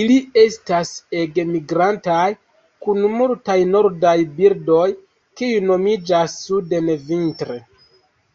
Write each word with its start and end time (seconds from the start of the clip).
Ili 0.00 0.16
estas 0.42 0.92
ege 1.22 1.44
migrantaj, 1.48 2.26
kun 2.86 3.02
multaj 3.16 3.58
nordaj 3.72 4.14
birdoj 4.38 4.86
kiuj 5.42 5.58
moviĝas 5.74 6.38
suden 6.46 6.96
vintre. 7.12 7.60